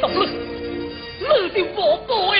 [0.00, 0.26] 等等
[1.18, 2.34] 你你的宝宝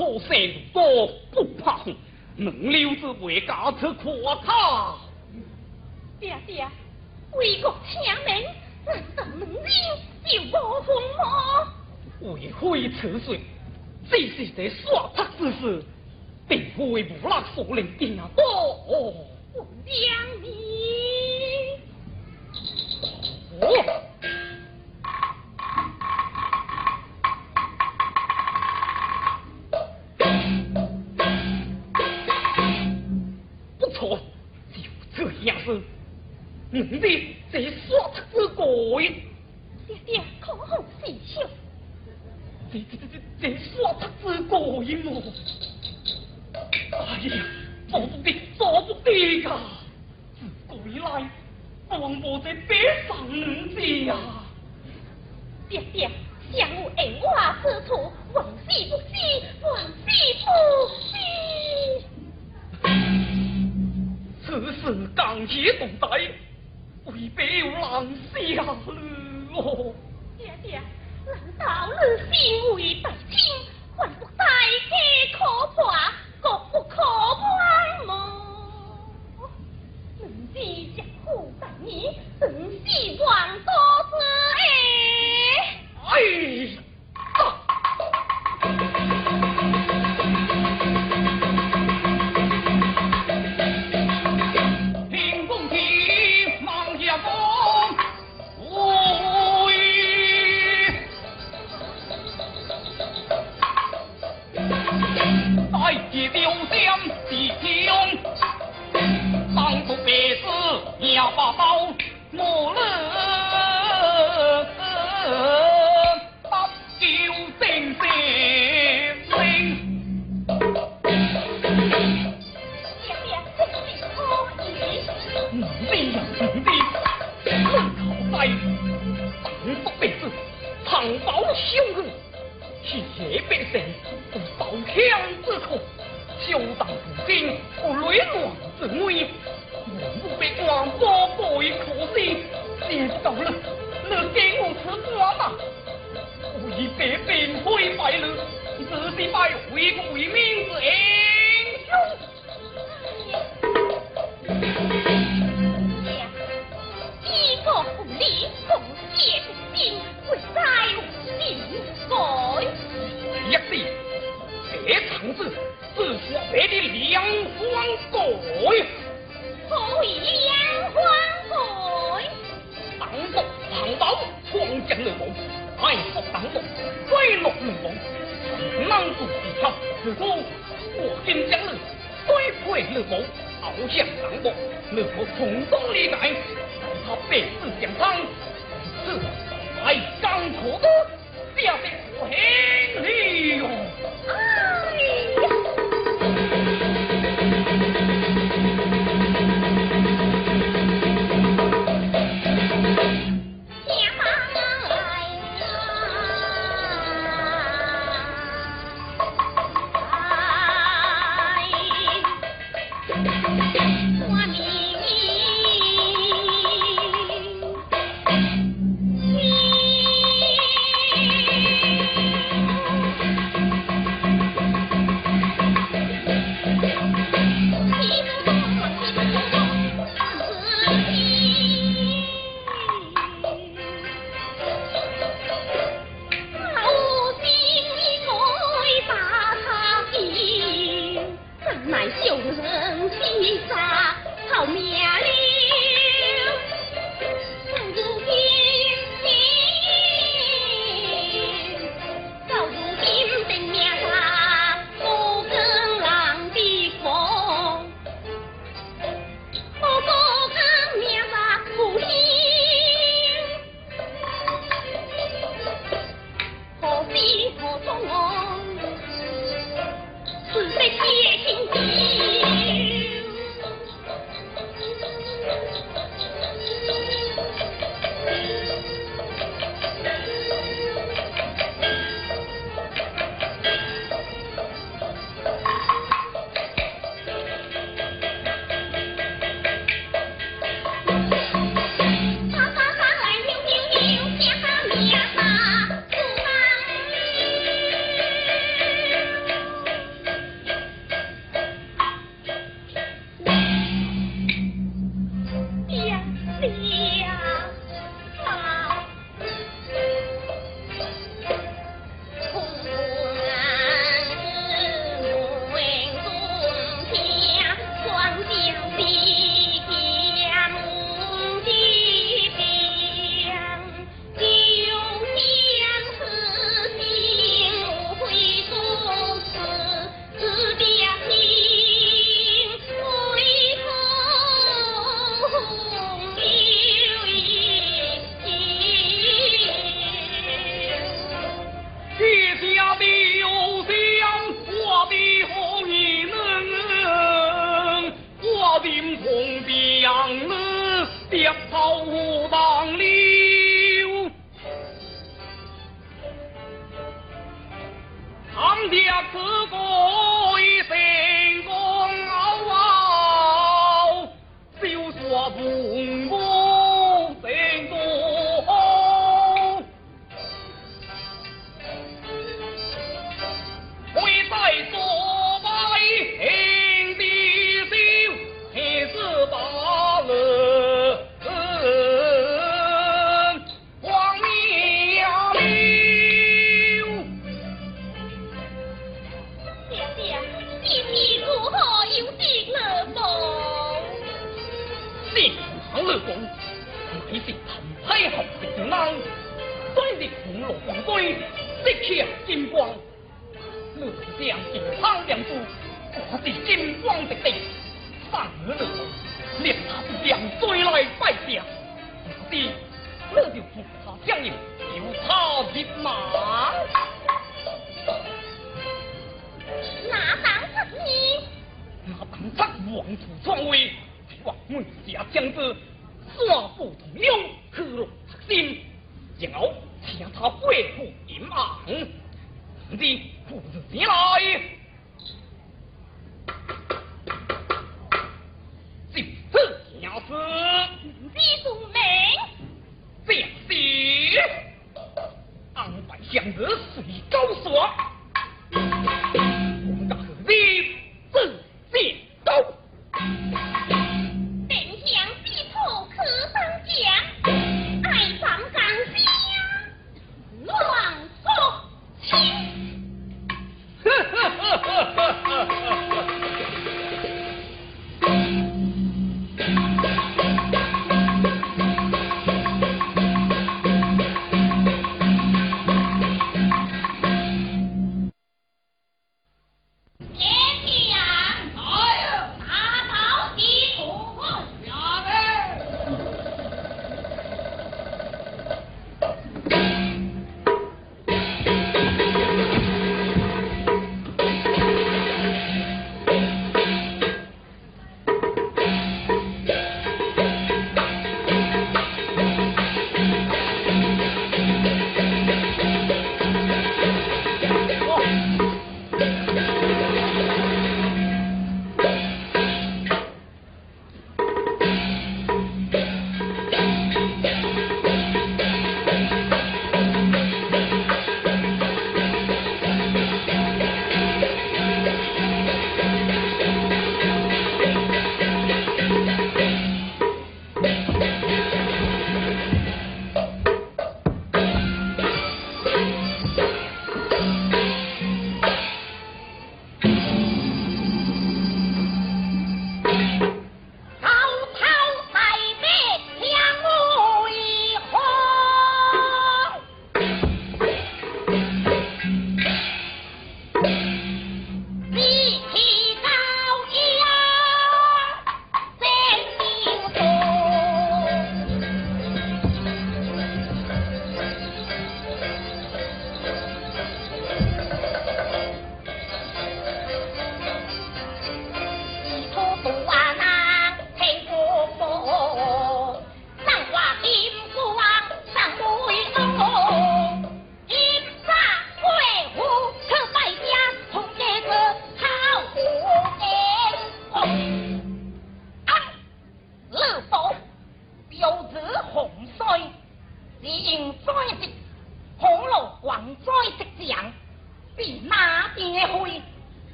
[0.00, 0.30] 破山
[0.72, 1.94] 如不怕风，
[2.36, 4.96] 能留子回家去夸他。
[6.18, 6.66] 爹爹，
[7.34, 8.46] 为国请命，
[8.86, 9.60] 难道能留
[10.24, 11.68] 就无风吗？
[12.22, 13.38] 为非此事，
[14.10, 15.84] 只是在耍泼之事，
[16.48, 18.26] 并会无赖所能定啊！
[18.38, 19.14] 哦，
[19.84, 20.46] 娘你。
[23.60, 24.02] 哦。
[36.72, 37.39] 嗯嗯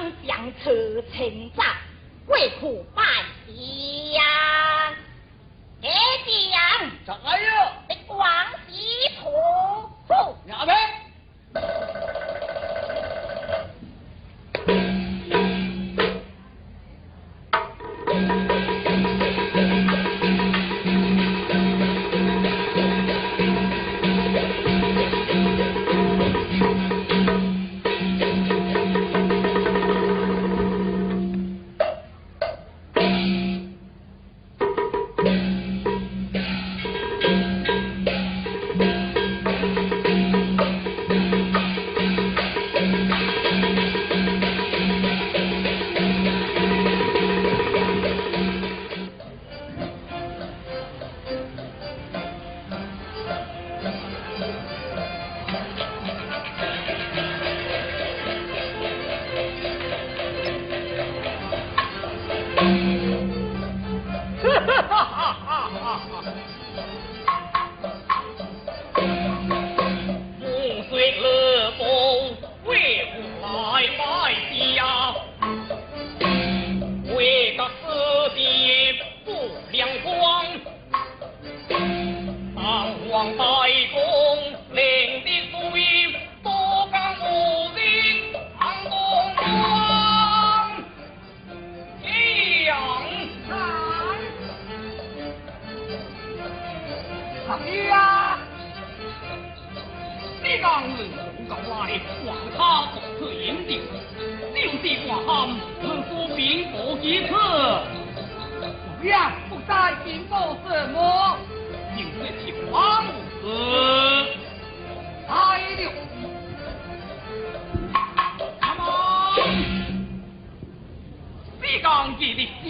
[0.00, 0.70] 当将出
[1.12, 1.62] 城寨，
[2.28, 3.02] 为何败
[3.46, 4.22] 敌呀？
[5.82, 5.90] 爹，
[8.66, 9.28] 西土，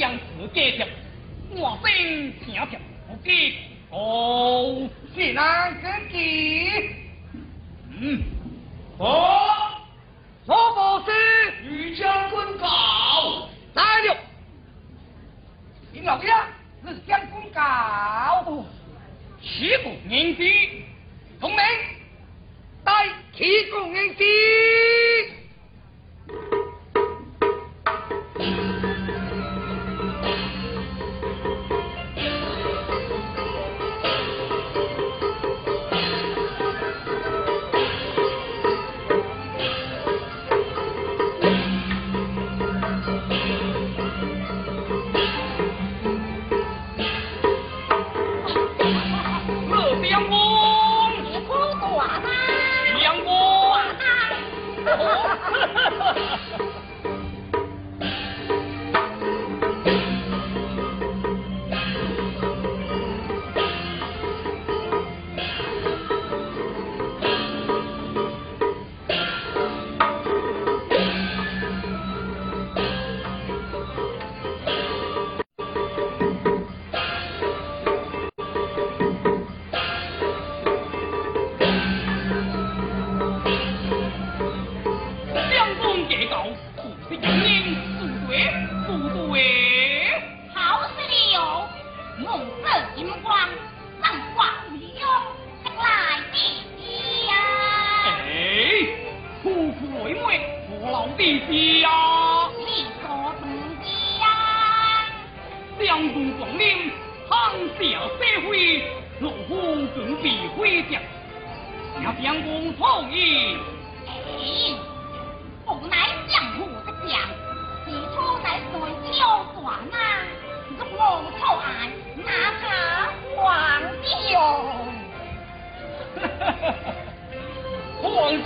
[0.00, 0.86] 记的相思家条，
[1.50, 2.66] 我心听条
[3.06, 3.58] 不记
[3.90, 6.90] 哦，是难根记。
[8.00, 8.22] 嗯，
[8.98, 9.76] 哦，
[10.46, 11.12] 罗博士，
[11.68, 14.16] 与将军告来了。
[15.92, 16.32] 林老爷，
[16.86, 18.64] 是将军告。
[19.42, 20.84] 七国年纪，
[21.38, 21.58] 同名，
[22.84, 24.24] 带七国年纪。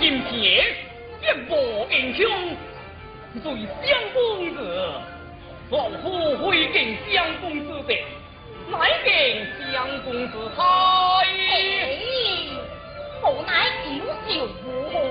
[0.05, 0.75] 黄金铁，
[1.19, 2.29] 一无英雄，
[3.41, 3.51] 最
[3.83, 4.91] 相公子，
[5.71, 7.95] 老夫会见相公子的，
[8.69, 10.61] 乃见相公子才。
[10.63, 11.97] 哎，
[13.23, 13.89] 无奈九
[14.31, 15.01] 九无后，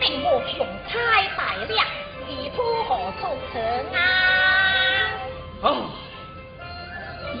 [0.00, 0.92] 令我雄差
[1.38, 1.86] 大量，
[2.28, 3.62] 地土何处成
[3.94, 3.98] 啊？
[5.62, 5.66] 啊！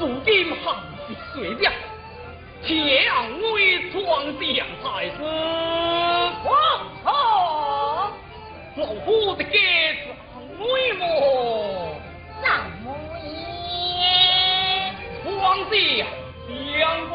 [0.00, 0.64] 如今行
[1.06, 1.70] 是水掉，
[2.62, 6.13] 强为闯将才是。
[8.76, 9.56] 老夫的家是
[10.58, 11.06] 为么？
[12.42, 12.48] 什
[12.82, 12.86] 么
[13.22, 14.92] 耶？
[15.24, 15.30] 皇
[15.70, 16.04] 帝
[16.78, 17.12] 相公。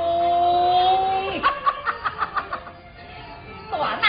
[3.71, 4.05] 大男，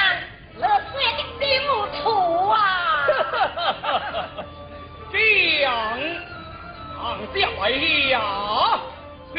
[0.59, 1.69] 乐水的并无
[2.03, 2.07] 错
[2.53, 2.55] 啊！
[5.13, 5.19] 将
[6.95, 6.97] 上
[7.35, 7.61] 下来
[8.13, 8.15] 了，
[9.35, 9.39] 是。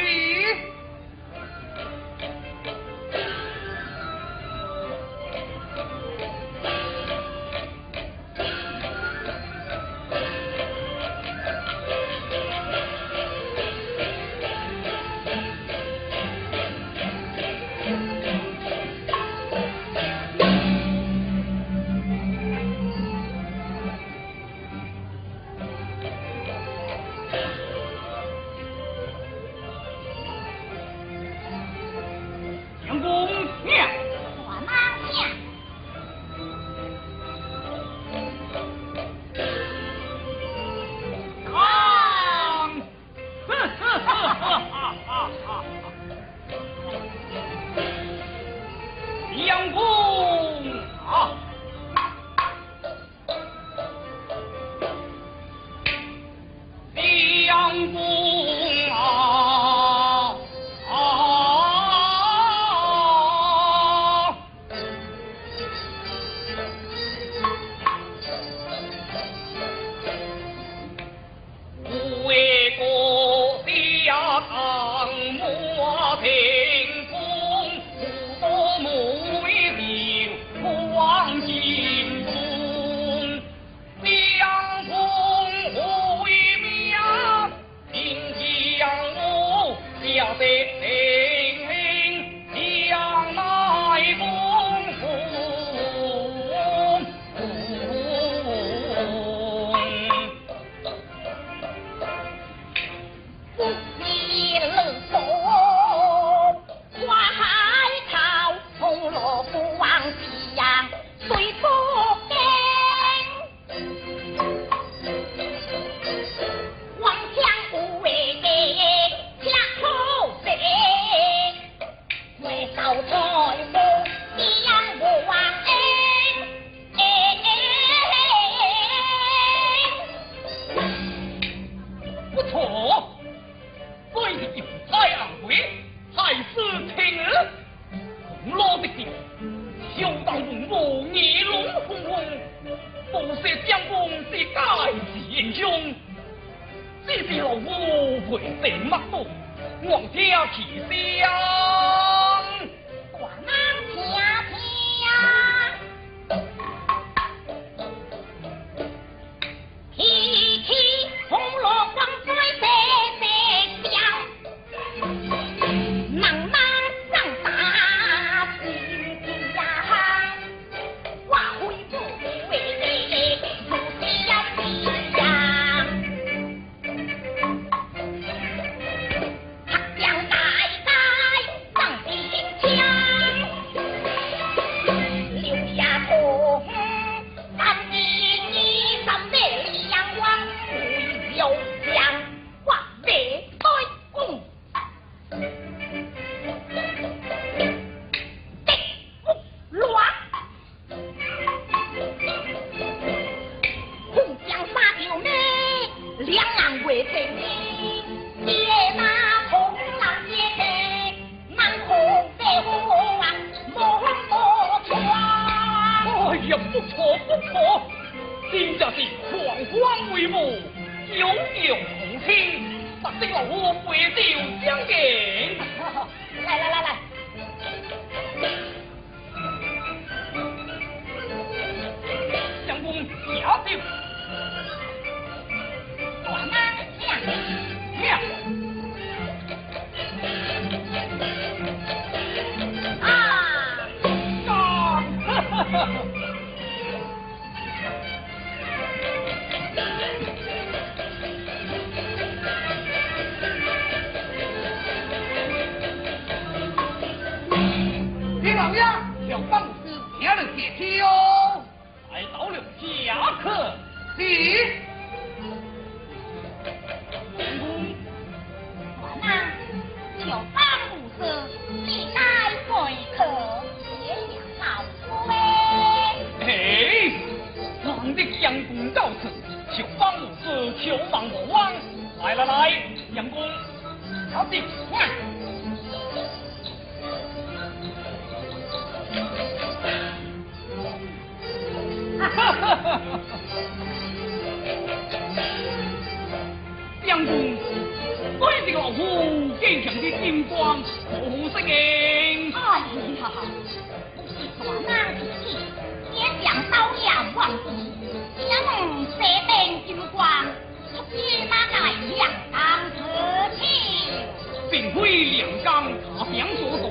[314.94, 316.83] 会两江他乡所作，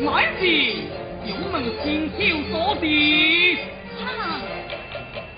[0.00, 0.06] 乃
[0.38, 0.40] 是
[1.24, 2.20] 有门亲手
[2.50, 2.84] 所的。
[3.98, 4.06] 哈，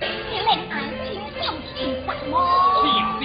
[0.01, 0.73] 你来俺
[1.05, 1.07] 亲
[1.41, 1.77] 手写
[2.07, 2.35] 的吗？
[2.83, 2.85] 是
[3.21, 3.23] 的。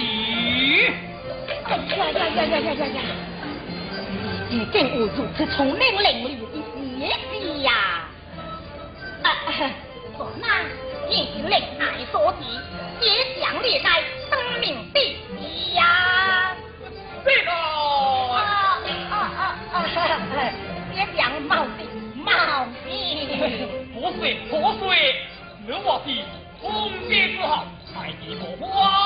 [1.64, 3.00] 哎呀呀呀呀呀呀呀！
[4.50, 6.28] 你竟我如此聪明伶俐，
[6.96, 7.00] 你
[7.30, 7.68] 是呀？
[9.22, 9.70] 啊哈，
[10.16, 10.44] 做那
[11.08, 12.42] 也是令俺所的，
[13.00, 13.06] 也
[13.40, 13.88] 想你来。
[25.82, 26.24] 我的
[26.60, 27.64] 红姐之后
[27.94, 28.99] 再给我花。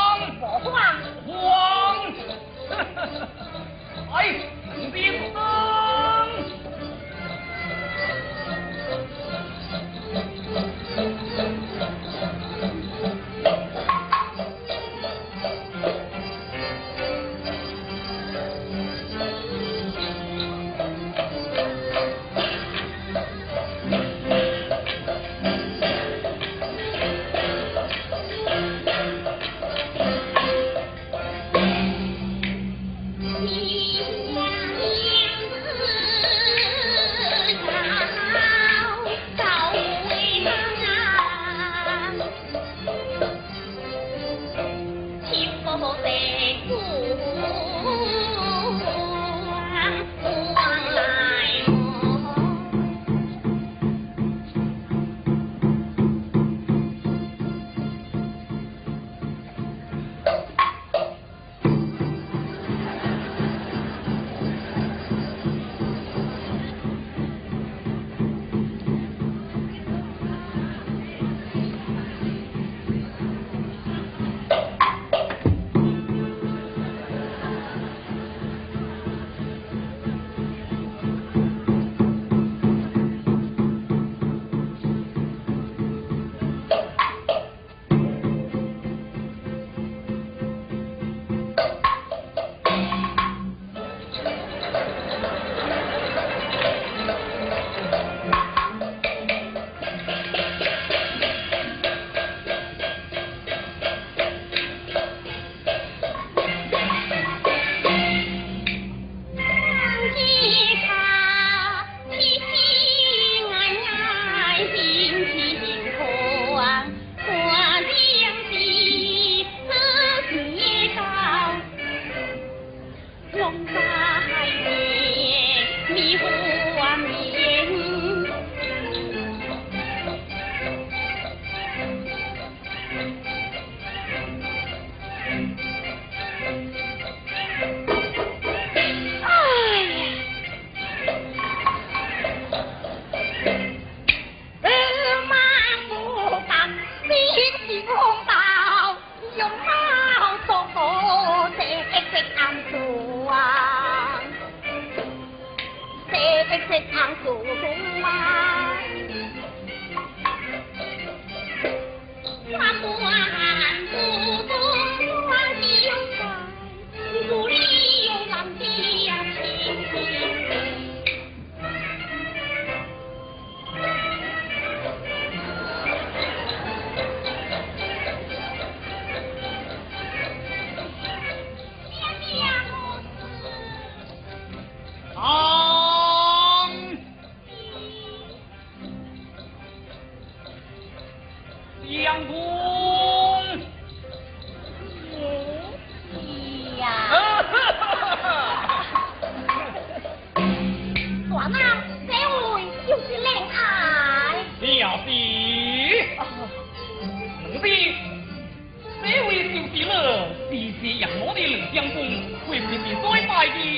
[211.75, 213.74] 请求。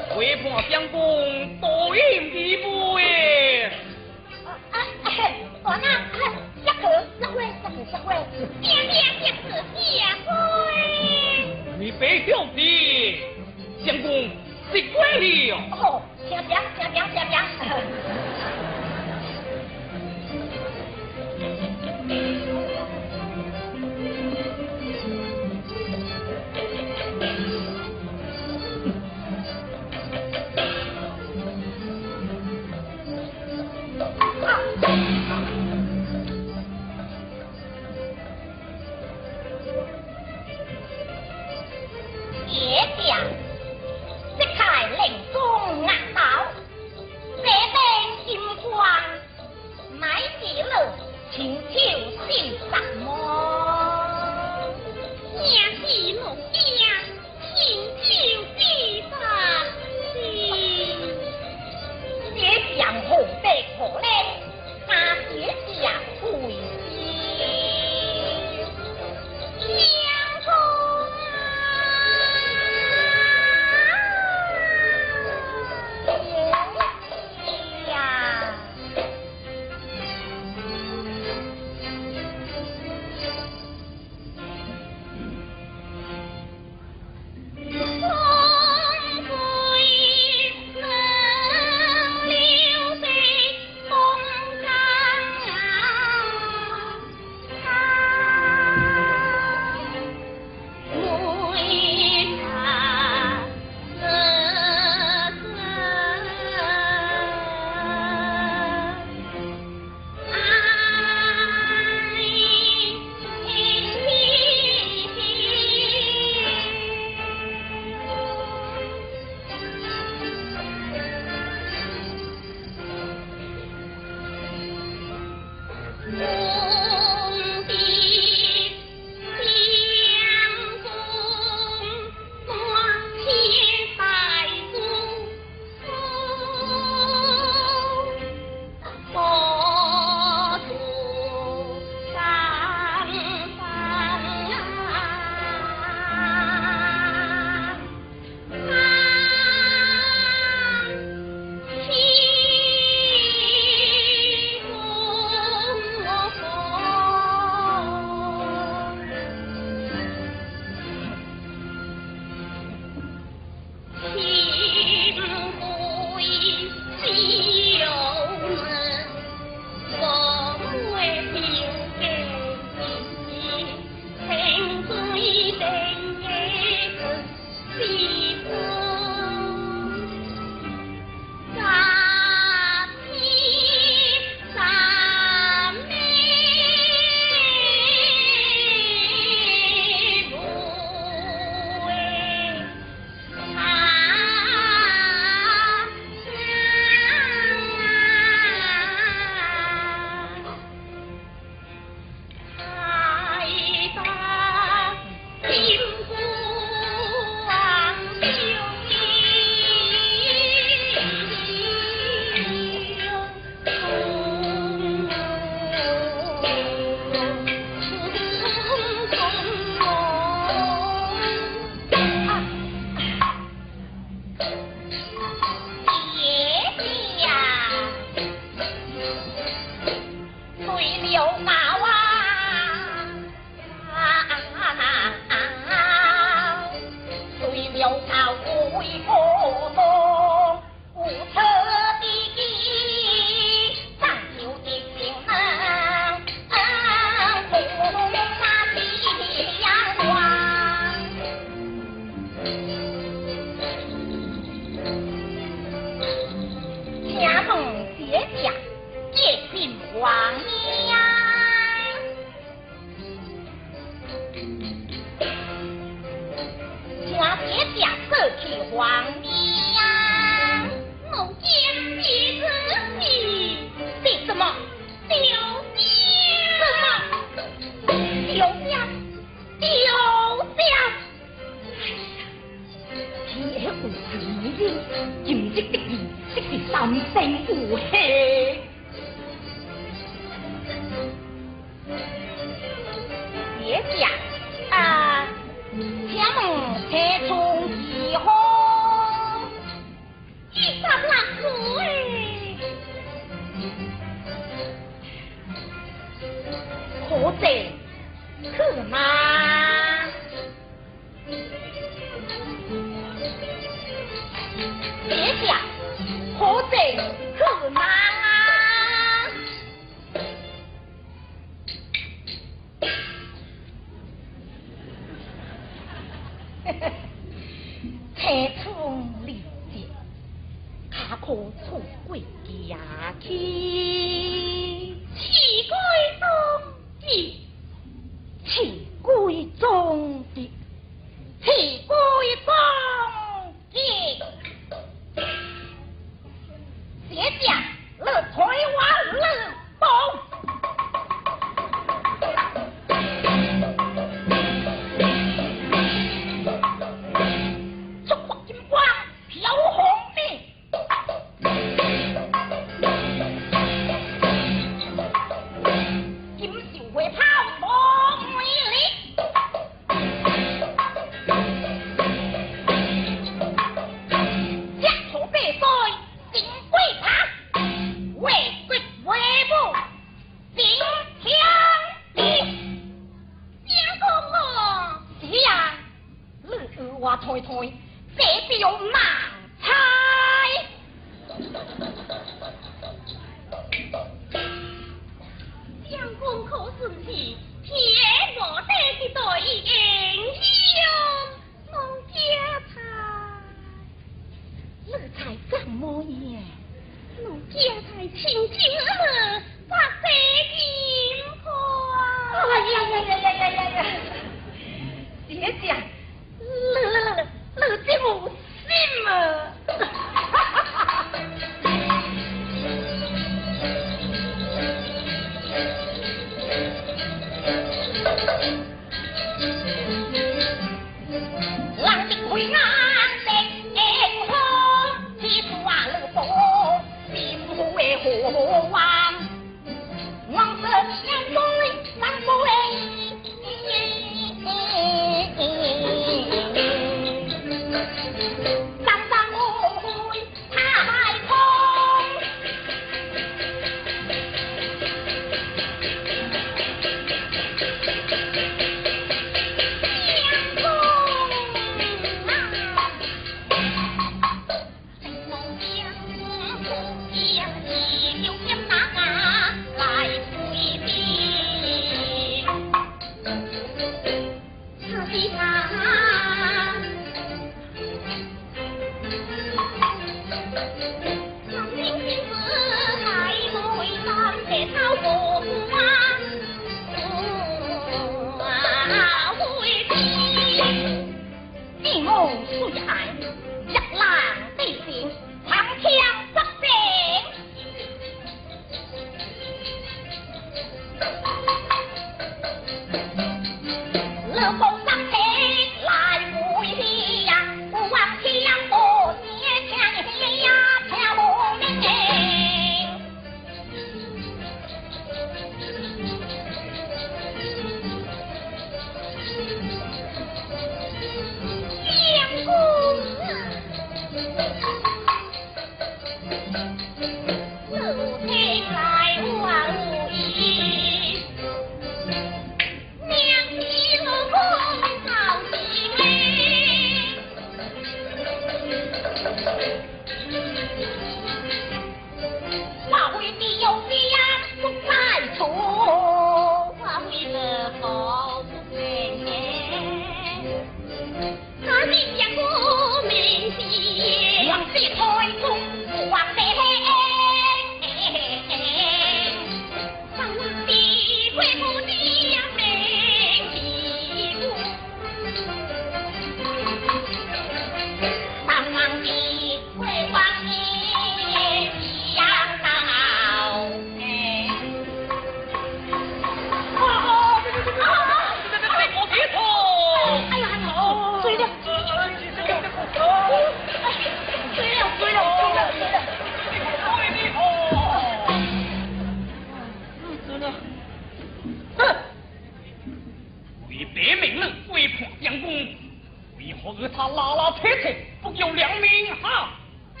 [596.64, 597.88] 我与他拉拉扯扯，
[598.22, 599.50] 不有良民哈？
[599.96, 600.00] 哎，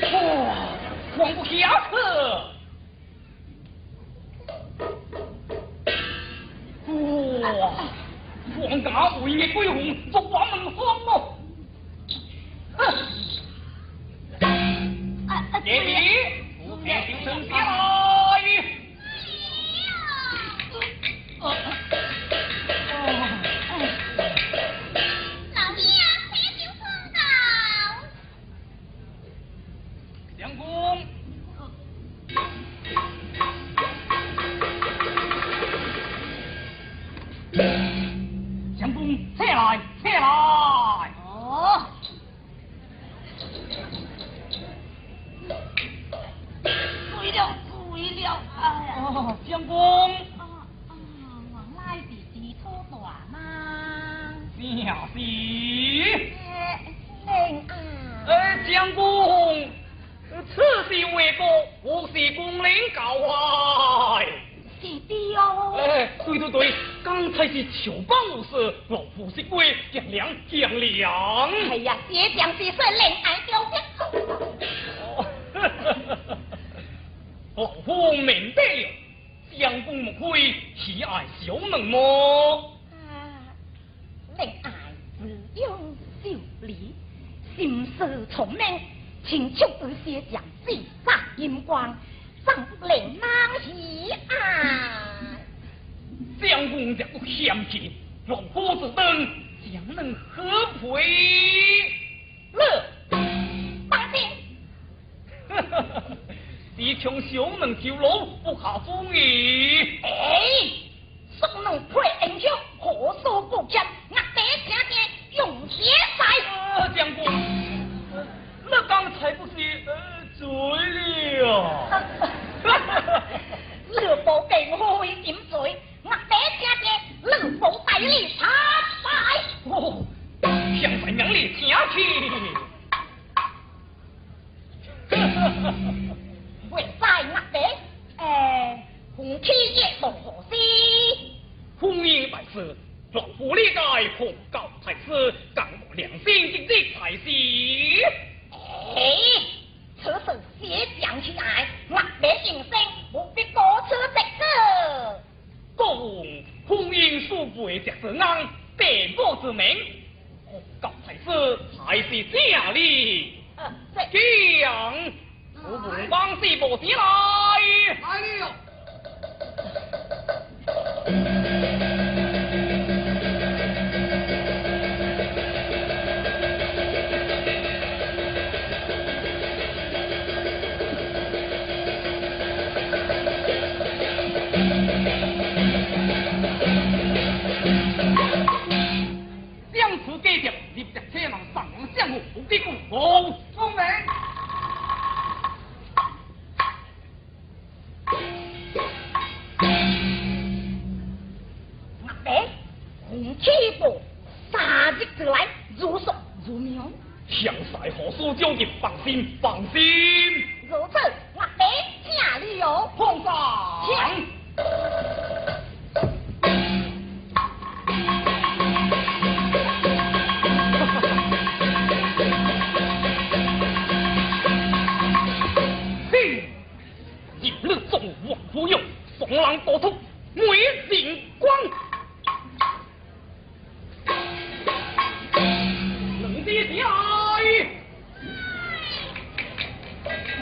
[0.00, 0.06] 哇，
[1.16, 1.50] 还不下
[1.90, 1.94] 去？
[6.92, 6.92] 哇，
[8.56, 8.88] 皇家
[9.22, 11.36] 为你归红，做王门风哦。
[15.64, 17.89] 爷爷，不变行身了。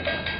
[0.09, 0.38] Thank you.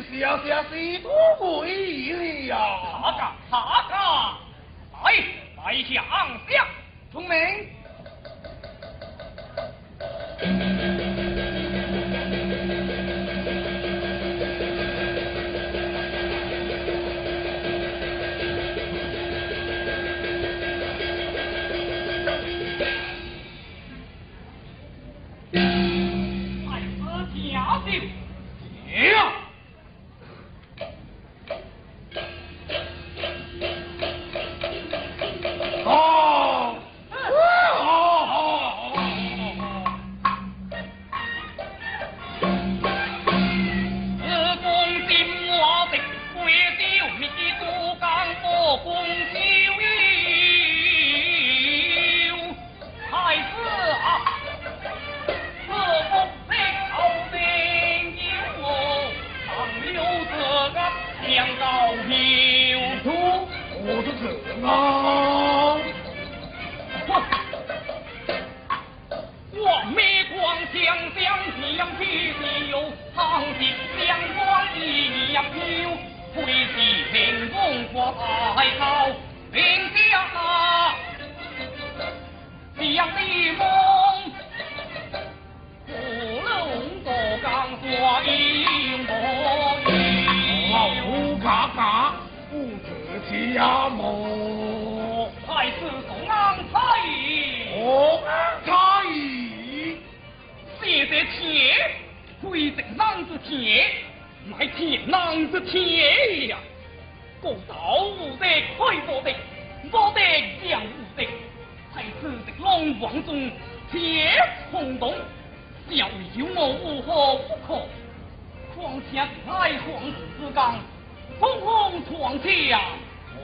[0.00, 0.62] 小小
[1.02, 2.56] 多美呀！
[2.56, 3.20] 哈嘎
[3.50, 3.94] 哈嘎，
[5.02, 5.04] 来
[5.56, 6.12] 来下昂
[6.48, 6.66] 下，
[7.12, 7.36] 聪明。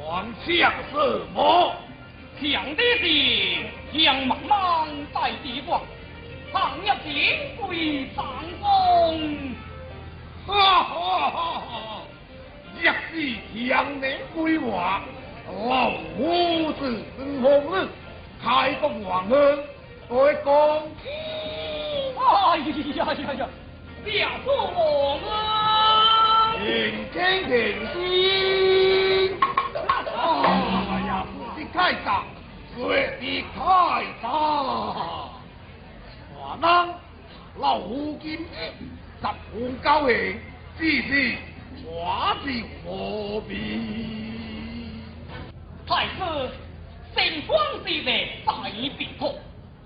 [0.09, 0.96] 闯墙什
[1.34, 1.76] 么？
[2.40, 3.04] 强的是
[3.92, 5.82] 杨茫茫在地广，
[6.50, 7.12] 唐入金
[7.61, 8.24] 归长
[8.59, 9.54] 风。
[10.46, 11.30] 哈哈
[11.61, 12.02] 哈！
[12.80, 13.34] 若是
[13.68, 15.02] 强人归还，
[15.46, 17.86] 老夫子孙红日
[18.42, 19.59] 开国王恩，
[20.09, 21.11] 会讲起。
[22.16, 22.56] 哎
[22.96, 23.46] 呀呀呀！
[24.02, 26.54] 别说我啊！
[26.56, 27.52] 平天平
[27.92, 28.67] 心。
[30.31, 31.24] 哎呀，
[31.57, 32.22] 是太大，
[32.76, 34.29] 说的太大。
[36.35, 36.95] 华人
[37.59, 38.47] 老夫今日
[39.20, 40.39] 十分高兴，
[40.79, 41.37] 只是
[41.87, 43.53] 话是何必？
[45.87, 46.20] 太子，
[47.16, 48.53] 圣光之内在
[48.99, 49.35] 别托，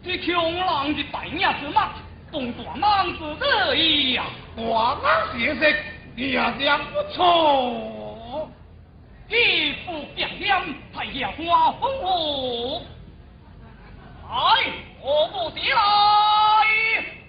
[0.03, 1.93] 这穷郎的大娘之马，
[2.33, 4.25] 东大莽子得意呀！
[4.57, 5.61] 华人学识
[6.17, 6.41] 也
[6.93, 8.02] 不错。
[9.33, 10.63] 一副白脸，
[10.95, 12.83] 太阳花风舞，
[14.29, 17.22] 来，我不敌来。